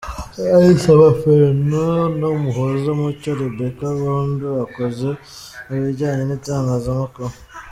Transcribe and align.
Ndayisaba 0.47 1.05
Ferrand 1.19 1.71
na 2.19 2.27
Umuhoza 2.37 2.89
Mucyo 2.99 3.31
Rebecca 3.41 3.85
bombi 3.99 4.45
bakoze 4.57 5.09
mu 5.67 5.75
bijyanye 5.83 6.23
n’itangazamakuru. 6.25 7.33